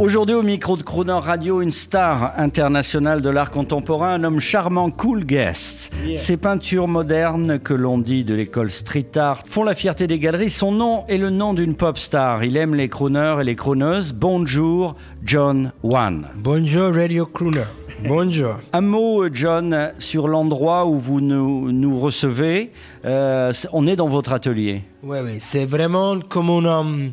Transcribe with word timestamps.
Aujourd'hui 0.00 0.34
au 0.34 0.42
micro 0.42 0.76
de 0.76 0.82
Crooner 0.82 1.12
Radio, 1.12 1.62
une 1.62 1.70
star 1.70 2.32
internationale 2.36 3.22
de 3.22 3.30
l'art 3.30 3.52
contemporain, 3.52 4.14
un 4.14 4.24
homme 4.24 4.40
charmant, 4.40 4.90
cool 4.90 5.24
guest. 5.24 5.92
Ses 6.16 6.36
peintures 6.36 6.88
modernes, 6.88 7.60
que 7.60 7.74
l'on 7.74 7.98
dit 7.98 8.24
de 8.24 8.34
l'école 8.34 8.72
street 8.72 9.16
art, 9.16 9.42
font 9.46 9.62
la 9.62 9.74
fierté 9.74 10.08
des 10.08 10.18
galeries. 10.18 10.50
Son 10.50 10.72
nom 10.72 11.04
est 11.06 11.16
le 11.16 11.30
nom 11.30 11.54
d'une 11.54 11.76
pop 11.76 11.96
star. 11.96 12.42
Il 12.42 12.56
aime 12.56 12.74
les 12.74 12.88
crooners 12.88 13.36
et 13.40 13.44
les 13.44 13.54
crooneuses. 13.54 14.14
Bonjour, 14.14 14.96
John 15.22 15.70
Wan. 15.84 16.26
Bonjour 16.34 16.92
Radio 16.92 17.24
Crooner. 17.26 17.62
Bonjour. 18.04 18.56
Un 18.72 18.80
mot, 18.80 19.28
John, 19.32 19.92
sur 20.00 20.26
l'endroit 20.26 20.86
où 20.86 20.98
vous 20.98 21.20
nous, 21.20 21.70
nous 21.70 22.00
recevez. 22.00 22.72
Euh, 23.04 23.52
on 23.72 23.86
est 23.86 23.96
dans 23.96 24.08
votre 24.08 24.32
atelier. 24.32 24.82
Oui, 25.04 25.18
oui, 25.22 25.36
c'est 25.38 25.66
vraiment 25.66 26.18
comme 26.18 26.50
on... 26.50 27.12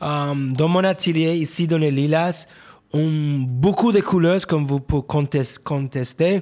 Um, 0.00 0.08
um, 0.08 0.52
dans 0.54 0.68
mon 0.68 0.84
atelier, 0.84 1.36
ici 1.36 1.66
dans 1.66 1.78
les 1.78 1.90
Lilas, 1.90 2.46
on 2.92 3.40
beaucoup 3.46 3.92
de 3.92 4.00
couleurs, 4.00 4.46
comme 4.46 4.64
vous 4.66 4.80
pouvez 4.80 5.02
contester, 5.64 6.40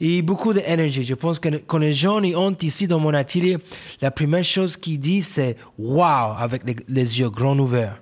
et 0.00 0.22
beaucoup 0.22 0.52
d'énergie. 0.52 1.04
Je 1.04 1.14
pense 1.14 1.38
que 1.38 1.48
quand 1.66 1.78
les 1.78 1.92
gens 1.92 2.22
y 2.22 2.34
ont 2.34 2.56
ici 2.60 2.86
dans 2.86 2.98
mon 2.98 3.14
atelier, 3.14 3.58
la 4.00 4.10
première 4.10 4.44
chose 4.44 4.76
qu'ils 4.76 4.98
disent, 4.98 5.28
c'est 5.28 5.56
«wow» 5.78 6.34
avec 6.38 6.64
les, 6.64 6.76
les 6.88 7.20
yeux 7.20 7.30
grands 7.30 7.58
ouverts. 7.58 8.00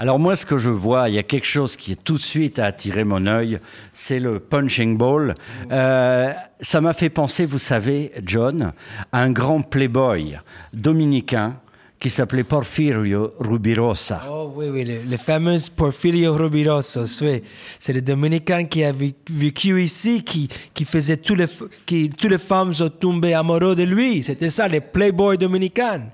Alors 0.00 0.20
moi, 0.20 0.36
ce 0.36 0.46
que 0.46 0.58
je 0.58 0.70
vois, 0.70 1.08
il 1.08 1.16
y 1.16 1.18
a 1.18 1.24
quelque 1.24 1.46
chose 1.46 1.76
qui 1.76 1.90
est 1.92 2.02
tout 2.02 2.14
de 2.14 2.22
suite 2.22 2.60
a 2.60 2.66
attiré 2.66 3.02
mon 3.02 3.26
œil, 3.26 3.58
c'est 3.94 4.20
le 4.20 4.38
punching 4.38 4.96
ball. 4.96 5.34
Euh, 5.72 6.32
ça 6.60 6.80
m'a 6.80 6.92
fait 6.92 7.10
penser, 7.10 7.46
vous 7.46 7.58
savez, 7.58 8.12
John, 8.24 8.72
à 9.10 9.22
un 9.22 9.30
grand 9.30 9.60
playboy 9.60 10.38
dominicain 10.72 11.56
qui 12.00 12.10
s'appelait 12.10 12.44
Porfirio 12.44 13.32
Rubirosa. 13.40 14.22
Oh 14.30 14.52
oui, 14.54 14.66
oui, 14.70 14.84
le, 14.84 14.98
le 15.10 15.16
fameux 15.16 15.56
Porfirio 15.74 16.32
Rubirosa, 16.34 17.04
oui. 17.22 17.42
C'est 17.80 17.92
le 17.92 18.00
Dominicain 18.02 18.64
qui 18.66 18.84
a 18.84 18.92
vé- 18.92 19.14
vécu 19.28 19.82
ici, 19.82 20.22
qui, 20.22 20.48
qui 20.72 20.84
faisait 20.84 21.16
tous 21.16 21.34
les, 21.34 21.46
qui, 21.86 22.08
toutes 22.08 22.30
les 22.30 22.38
femmes 22.38 22.72
sont 22.72 22.88
tombées 22.88 23.34
amoureuses 23.34 23.76
de 23.76 23.82
lui. 23.82 24.22
C'était 24.22 24.50
ça, 24.50 24.68
les 24.68 24.80
playboys 24.80 25.36
dominicains. 25.36 26.06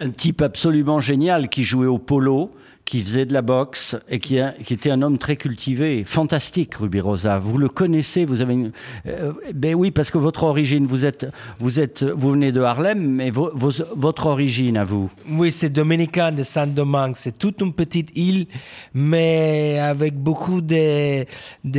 Un 0.00 0.10
type 0.10 0.42
absolument 0.42 0.98
génial 1.00 1.48
qui 1.48 1.62
jouait 1.62 1.86
au 1.86 1.98
polo, 1.98 2.50
qui 2.90 3.02
faisait 3.02 3.24
de 3.24 3.32
la 3.32 3.40
boxe 3.40 3.94
et 4.08 4.18
qui, 4.18 4.36
était 4.36 4.90
un 4.90 5.00
homme 5.02 5.16
très 5.16 5.36
cultivé, 5.36 6.02
fantastique, 6.04 6.74
Rubirosa. 6.74 7.38
Vous 7.38 7.56
le 7.56 7.68
connaissez, 7.68 8.24
vous 8.24 8.40
avez 8.40 8.54
une... 8.54 8.72
euh, 9.06 9.32
ben 9.54 9.76
oui, 9.76 9.92
parce 9.92 10.10
que 10.10 10.18
votre 10.18 10.42
origine, 10.42 10.86
vous 10.86 11.06
êtes, 11.06 11.28
vous 11.60 11.78
êtes, 11.78 12.02
vous 12.02 12.32
venez 12.32 12.50
de 12.50 12.60
Harlem, 12.60 12.98
mais 12.98 13.30
votre 13.30 14.26
origine 14.26 14.76
à 14.76 14.82
vous? 14.82 15.08
Oui, 15.30 15.52
c'est 15.52 15.70
dominicain 15.70 16.32
de 16.32 16.42
Saint-Domingue. 16.42 17.14
C'est 17.14 17.38
toute 17.38 17.60
une 17.60 17.72
petite 17.72 18.10
île, 18.16 18.48
mais 18.92 19.78
avec 19.78 20.16
beaucoup 20.16 20.60
de 20.60 21.24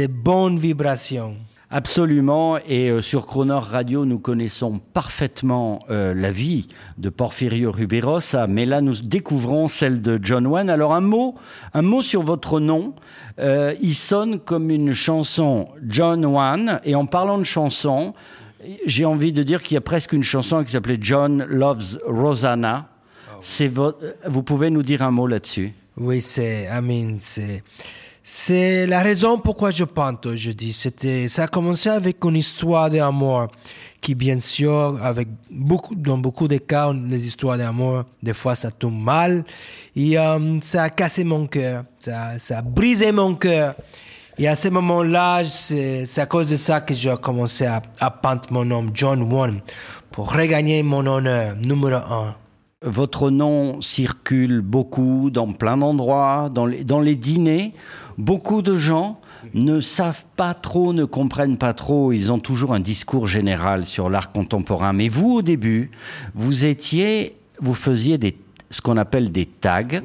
bonnes 0.07 0.59
vibrations. 0.59 1.35
Absolument, 1.73 2.57
et 2.67 2.89
euh, 2.89 2.99
sur 3.01 3.25
Croner 3.25 3.53
Radio, 3.53 4.03
nous 4.03 4.19
connaissons 4.19 4.79
parfaitement 4.93 5.79
euh, 5.89 6.13
la 6.13 6.29
vie 6.29 6.67
de 6.97 7.07
Porfirio 7.07 7.71
Rubirosa, 7.71 8.45
mais 8.47 8.65
là, 8.65 8.81
nous 8.81 8.95
découvrons 9.01 9.69
celle 9.69 10.01
de 10.01 10.19
John 10.21 10.45
Wayne. 10.47 10.69
Alors, 10.69 10.93
un 10.93 10.99
mot, 10.99 11.33
un 11.73 11.81
mot 11.81 12.01
sur 12.01 12.23
votre 12.23 12.59
nom. 12.59 12.93
Euh, 13.39 13.73
il 13.81 13.93
sonne 13.93 14.39
comme 14.39 14.69
une 14.69 14.93
chanson 14.93 15.69
John 15.87 16.25
Wayne, 16.25 16.81
et 16.83 16.93
en 16.93 17.05
parlant 17.05 17.37
de 17.37 17.45
chanson, 17.45 18.13
j'ai 18.85 19.05
envie 19.05 19.31
de 19.31 19.41
dire 19.41 19.63
qu'il 19.63 19.75
y 19.75 19.77
a 19.77 19.81
presque 19.81 20.11
une 20.11 20.23
chanson 20.23 20.65
qui 20.65 20.73
s'appelait 20.73 20.99
John 20.99 21.45
Loves 21.49 21.99
Rosanna. 22.05 22.89
Vo- 23.69 23.93
vous 24.27 24.43
pouvez 24.43 24.69
nous 24.69 24.83
dire 24.83 25.01
un 25.03 25.11
mot 25.11 25.25
là-dessus? 25.25 25.73
Oui, 25.95 26.19
c'est, 26.19 26.63
I 26.65 26.81
mean, 26.81 27.15
c'est, 27.17 27.63
c'est 28.23 28.85
la 28.85 29.01
raison 29.01 29.39
pourquoi 29.39 29.71
je 29.71 29.83
peinte 29.83 30.27
aujourd'hui. 30.27 30.73
C'était, 30.73 31.27
ça 31.27 31.43
a 31.43 31.47
commencé 31.47 31.89
avec 31.89 32.23
une 32.23 32.35
histoire 32.35 32.89
d'amour 32.89 33.47
qui, 33.99 34.13
bien 34.13 34.37
sûr, 34.37 34.99
avec 35.01 35.27
beaucoup, 35.49 35.95
dans 35.95 36.19
beaucoup 36.19 36.47
de 36.47 36.57
cas, 36.57 36.93
les 36.93 37.25
histoires 37.25 37.57
d'amour, 37.57 38.03
des 38.21 38.33
fois, 38.33 38.53
ça 38.53 38.69
tombe 38.69 39.01
mal. 39.01 39.43
Et 39.95 40.19
euh, 40.19 40.59
ça 40.61 40.83
a 40.83 40.89
cassé 40.91 41.23
mon 41.23 41.47
cœur. 41.47 41.83
Ça, 41.97 42.37
ça 42.37 42.59
a 42.59 42.61
brisé 42.61 43.11
mon 43.11 43.33
cœur. 43.33 43.73
Et 44.37 44.47
à 44.47 44.55
ce 44.55 44.67
moment-là, 44.69 45.43
c'est, 45.43 46.05
à 46.17 46.25
cause 46.27 46.49
de 46.49 46.57
ça 46.57 46.81
que 46.81 46.93
j'ai 46.93 47.15
commencé 47.19 47.65
à, 47.65 47.81
à 47.99 48.11
peindre 48.11 48.41
mon 48.51 48.65
nom, 48.65 48.89
John 48.93 49.33
One, 49.33 49.61
pour 50.11 50.31
regagner 50.31 50.83
mon 50.83 51.05
honneur, 51.07 51.55
numéro 51.55 51.95
un. 51.95 52.35
Votre 52.83 53.29
nom 53.29 53.79
circule 53.79 54.61
beaucoup 54.61 55.29
dans 55.29 55.53
plein 55.53 55.77
d'endroits, 55.77 56.49
dans 56.51 56.65
les, 56.65 56.83
dans 56.83 56.99
les 56.99 57.15
dîners. 57.15 57.73
Beaucoup 58.17 58.63
de 58.63 58.75
gens 58.75 59.21
ne 59.53 59.79
savent 59.81 60.25
pas 60.35 60.55
trop, 60.55 60.91
ne 60.91 61.05
comprennent 61.05 61.57
pas 61.57 61.75
trop. 61.75 62.11
Ils 62.11 62.31
ont 62.31 62.39
toujours 62.39 62.73
un 62.73 62.79
discours 62.79 63.27
général 63.27 63.85
sur 63.85 64.09
l'art 64.09 64.31
contemporain. 64.31 64.93
Mais 64.93 65.09
vous, 65.09 65.31
au 65.31 65.41
début, 65.43 65.91
vous 66.33 66.65
étiez, 66.65 67.35
vous 67.59 67.75
faisiez 67.75 68.17
des, 68.17 68.35
ce 68.71 68.81
qu'on 68.81 68.97
appelle 68.97 69.31
des 69.31 69.45
tags, 69.45 70.01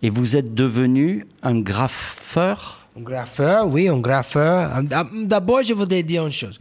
et 0.00 0.08
vous 0.08 0.36
êtes 0.36 0.54
devenu 0.54 1.24
un 1.42 1.58
graffeur? 1.58 2.86
Un 2.96 3.02
graffeur, 3.02 3.66
oui, 3.66 3.88
un 3.88 3.98
graffeur. 3.98 4.76
Euh, 4.76 5.24
D'abord, 5.24 5.64
je 5.64 5.74
voudrais 5.74 6.04
dire 6.04 6.24
une 6.24 6.30
chose. 6.30 6.60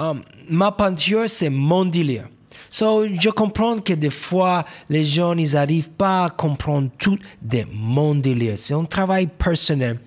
Euh, 0.00 0.14
ma 0.48 0.72
peinture, 0.72 1.24
c'est 1.26 1.50
mon 1.50 1.84
délire. 1.84 2.28
So, 2.76 3.06
je 3.06 3.30
comprends 3.30 3.78
que 3.78 3.92
des 3.92 4.10
fois, 4.10 4.64
les 4.90 5.04
gens, 5.04 5.32
ils 5.36 5.52
n'arrivent 5.52 5.90
pas 5.90 6.24
à 6.24 6.28
comprendre 6.30 6.90
tout 6.98 7.16
de 7.40 7.60
mon 7.72 8.16
délire. 8.16 8.54
C'est 8.58 8.74
un 8.74 8.84
travail 8.84 9.28
personnel 9.28 10.00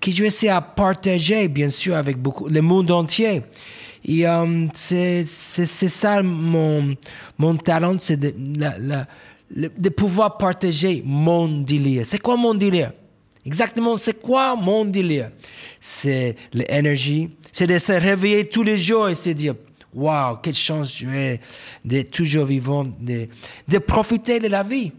que 0.00 0.12
je 0.12 0.22
essayer 0.22 0.52
à 0.52 0.60
partager, 0.60 1.48
bien 1.48 1.68
sûr, 1.70 1.96
avec 1.96 2.16
beaucoup, 2.16 2.46
le 2.48 2.60
monde 2.60 2.92
entier. 2.92 3.42
Et 4.04 4.28
euh, 4.28 4.66
c'est 4.74 5.24
ça 5.24 6.22
mon, 6.22 6.94
mon 7.36 7.56
talent, 7.56 7.96
c'est 7.98 8.16
de, 8.20 8.32
la- 8.60 8.78
la- 8.78 9.06
de 9.76 9.88
pouvoir 9.88 10.36
partager 10.38 11.02
mon 11.04 11.62
délire. 11.62 12.06
C'est 12.06 12.20
quoi 12.20 12.36
mon 12.36 12.54
délire? 12.54 12.92
Exactement, 13.44 13.96
c'est 13.96 14.22
quoi 14.22 14.54
mon 14.54 14.84
délire? 14.84 15.30
C'est 15.80 16.36
l'énergie, 16.52 17.30
c'est 17.50 17.66
de 17.66 17.76
se 17.76 17.90
réveiller 17.92 18.48
tous 18.48 18.62
les 18.62 18.78
jours 18.78 19.08
et 19.08 19.16
se 19.16 19.30
dire, 19.30 19.54
waouh, 19.94 20.36
quelle 20.42 20.54
chance 20.54 20.96
j'ai 20.96 21.40
d'être 21.84 22.10
toujours 22.10 22.46
vivant, 22.46 22.84
de, 22.84 23.28
de 23.68 23.78
profiter 23.78 24.40
de 24.40 24.48
la 24.48 24.62
vie. 24.62 24.92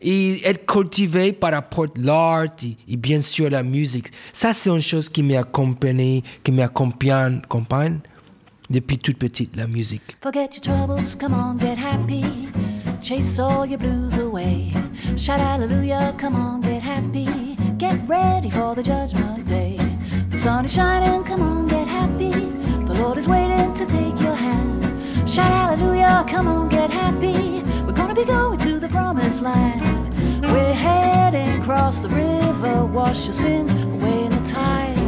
Et 0.00 0.46
être 0.46 0.64
cultivé 0.64 1.32
par 1.32 1.50
rapport 1.52 1.86
à 1.86 2.00
l'art 2.00 2.44
et, 2.62 2.76
et 2.92 2.96
bien 2.96 3.20
sûr 3.20 3.50
la 3.50 3.64
musique. 3.64 4.08
Ça, 4.32 4.52
c'est 4.52 4.70
une 4.70 4.80
chose 4.80 5.08
qui 5.08 5.24
m'accompagne, 5.24 6.22
qui 6.44 6.52
m'accompagne 6.52 7.40
accompagne 7.42 7.98
depuis 8.70 8.98
toute 8.98 9.18
petite, 9.18 9.56
la 9.56 9.66
musique. 9.66 10.16
Forget 10.22 10.50
your 10.52 10.60
troubles, 10.60 11.16
come 11.18 11.34
on, 11.34 11.58
get 11.58 11.76
happy. 11.76 12.22
Chase 13.02 13.40
all 13.40 13.66
your 13.66 13.78
blues 13.78 14.16
away. 14.18 14.72
Shout 15.16 15.40
hallelujah, 15.40 16.14
come 16.18 16.36
on, 16.36 16.60
get 16.60 16.82
happy. 16.82 17.56
Get 17.78 17.98
ready 18.08 18.50
for 18.50 18.74
the 18.74 18.82
judgment 18.82 19.46
day. 19.46 19.76
The 20.30 20.36
sun 20.36 20.64
is 20.64 20.74
shining, 20.74 21.24
come 21.24 21.42
on, 21.42 21.66
get 21.66 21.88
happy. 21.88 22.47
Lord 22.98 23.16
is 23.16 23.28
waiting 23.28 23.72
to 23.74 23.86
take 23.86 24.20
your 24.20 24.34
hand. 24.34 24.84
Shout 25.28 25.46
hallelujah, 25.46 26.24
come 26.28 26.48
on, 26.48 26.68
get 26.68 26.90
happy. 26.90 27.62
We're 27.84 27.92
gonna 27.92 28.14
be 28.14 28.24
going 28.24 28.58
to 28.58 28.80
the 28.80 28.88
promised 28.88 29.40
land. 29.40 29.80
We're 30.42 30.74
heading 30.74 31.60
across 31.60 32.00
the 32.00 32.08
river, 32.08 32.84
wash 32.86 33.26
your 33.26 33.34
sins 33.34 33.72
away 33.72 34.24
in 34.24 34.30
the 34.30 34.42
tide. 34.44 34.98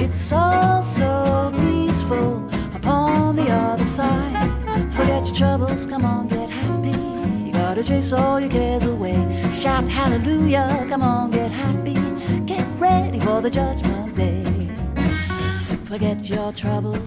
It's 0.00 0.32
all 0.32 0.80
so 0.80 1.52
peaceful 1.58 2.48
upon 2.74 3.36
the 3.36 3.50
other 3.50 3.86
side. 3.86 4.50
Forget 4.94 5.26
your 5.26 5.36
troubles, 5.36 5.84
come 5.84 6.06
on, 6.06 6.28
get 6.28 6.48
happy. 6.48 6.98
You 7.46 7.52
gotta 7.52 7.84
chase 7.84 8.12
all 8.12 8.40
your 8.40 8.50
cares 8.50 8.84
away. 8.84 9.16
Shout 9.50 9.84
hallelujah, 9.84 10.86
come 10.88 11.02
on, 11.02 11.30
get 11.30 11.50
happy. 11.50 11.96
Get 12.46 12.66
ready 12.78 13.20
for 13.20 13.42
the 13.42 13.50
judgment 13.50 14.14
day. 14.14 14.45
Forget 15.86 16.28
your 16.28 16.52
troubles. 16.52 16.98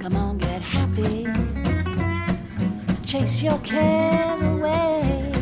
Come 0.00 0.16
on, 0.16 0.36
get 0.36 0.60
happy. 0.60 1.26
Chase 3.06 3.40
your 3.42 3.58
cares 3.60 4.42
away. 4.42 5.32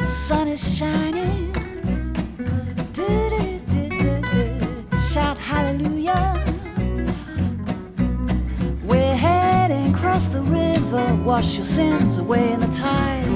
The 0.00 0.08
sun 0.08 0.48
is 0.48 0.76
shining. 0.76 1.52
Do, 2.94 3.06
do, 3.28 3.60
do, 3.70 3.88
do, 3.90 4.22
do. 4.22 4.98
Shout 5.12 5.36
hallelujah. 5.36 6.32
We're 8.82 9.16
heading 9.16 9.94
across 9.94 10.30
the 10.30 10.40
river. 10.40 11.14
Wash 11.26 11.56
your 11.56 11.66
sins 11.66 12.16
away 12.16 12.52
in 12.52 12.60
the 12.60 12.68
tide. 12.68 13.26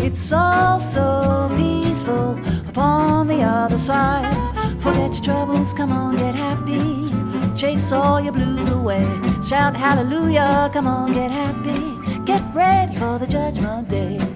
It's 0.00 0.30
all 0.30 0.78
so 0.78 1.50
peaceful 1.56 2.38
upon 2.68 3.26
the 3.26 3.42
other 3.42 3.78
side. 3.78 4.53
Forget 4.84 5.14
your 5.14 5.24
troubles, 5.24 5.72
come 5.72 5.92
on, 5.92 6.16
get 6.16 6.34
happy. 6.34 7.10
Chase 7.56 7.90
all 7.90 8.20
your 8.20 8.34
blues 8.34 8.68
away. 8.68 9.02
Shout 9.42 9.74
hallelujah, 9.74 10.68
come 10.74 10.86
on, 10.86 11.14
get 11.14 11.30
happy. 11.30 12.20
Get 12.26 12.42
ready 12.54 12.94
for 12.94 13.18
the 13.18 13.26
judgment 13.26 13.88
day. 13.88 14.33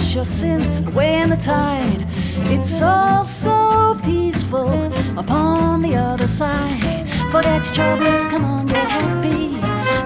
Wash 0.00 0.14
your 0.14 0.24
sins 0.24 0.70
away 0.88 1.20
in 1.20 1.28
the 1.28 1.36
tide. 1.36 2.06
It's 2.54 2.80
all 2.80 3.24
so 3.24 3.98
peaceful 4.02 4.90
upon 5.18 5.82
the 5.82 5.94
other 5.94 6.26
side. 6.26 7.06
Forget 7.30 7.66
your 7.66 7.74
troubles, 7.74 8.26
come 8.28 8.44
on, 8.44 8.66
get 8.66 8.88
happy. 8.88 9.60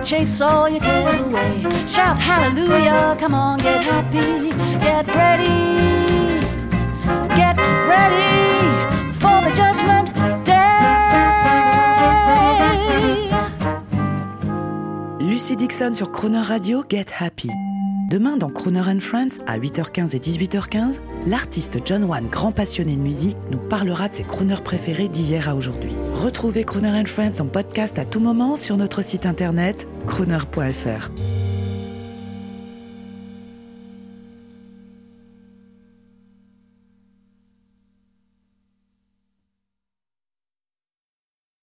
Chase 0.05 0.41
all 0.41 0.69
your 0.69 0.81
cares 0.81 1.21
away. 1.21 1.63
Shout 1.87 2.19
hallelujah, 2.19 3.17
come 3.21 3.35
on, 3.35 3.61
get 3.61 3.85
happy. 3.85 4.51
Get 4.81 5.07
ready, 5.07 6.41
get 7.39 7.57
ready 7.93 8.35
for 9.21 9.41
the 9.45 9.53
judgment 9.55 10.09
day. 10.45 10.65
Lucy 15.21 15.55
Dixon 15.57 15.95
sur 15.95 16.11
Croner 16.11 16.43
Radio, 16.43 16.83
Get 16.83 17.11
Happy. 17.21 17.74
Demain, 18.05 18.37
dans 18.37 18.51
Croner 18.51 18.81
and 18.81 19.01
Friends, 19.01 19.41
à 19.47 19.59
8h15 19.59 20.15
et 20.15 20.19
18h15, 20.19 21.01
l'artiste 21.27 21.79
John 21.87 22.05
Wan, 22.05 22.27
grand 22.29 22.53
passionné 22.53 22.97
de 22.97 23.01
musique, 23.01 23.39
nous 23.51 23.59
parlera 23.59 24.11
de 24.11 24.15
ses 24.15 24.25
crooners 24.25 24.63
préférés 24.63 25.09
d'hier 25.09 25.49
à 25.49 25.55
aujourd'hui. 25.55 25.93
Retrouvez 26.13 26.65
Croner 26.65 27.01
and 27.01 27.07
Friends 27.07 27.41
en 27.41 27.47
podcast 27.47 27.99
à 27.99 28.05
tout 28.05 28.21
moment 28.21 28.57
sur 28.57 28.77
notre 28.77 29.03
site 29.03 29.25
internet 29.25 29.89
croner.fr. 30.07 31.11